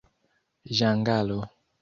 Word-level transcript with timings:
ĝangalo 0.79 1.39